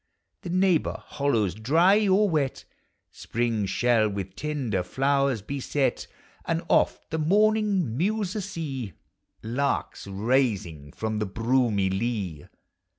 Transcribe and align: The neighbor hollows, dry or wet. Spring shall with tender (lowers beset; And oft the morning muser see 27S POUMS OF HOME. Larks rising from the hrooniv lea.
The 0.41 0.49
neighbor 0.49 0.95
hollows, 1.05 1.53
dry 1.53 2.07
or 2.07 2.27
wet. 2.27 2.65
Spring 3.11 3.67
shall 3.67 4.09
with 4.09 4.35
tender 4.35 4.83
(lowers 4.97 5.43
beset; 5.43 6.07
And 6.43 6.63
oft 6.69 7.11
the 7.11 7.19
morning 7.19 7.95
muser 7.95 8.41
see 8.41 8.77
27S 8.81 8.81
POUMS 8.81 8.87
OF 8.87 8.87
HOME. 9.51 9.55
Larks 9.57 10.07
rising 10.07 10.91
from 10.93 11.19
the 11.19 11.27
hrooniv 11.27 11.99
lea. 11.99 12.45